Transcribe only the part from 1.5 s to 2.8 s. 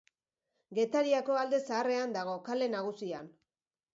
Zaharrean dago, Kale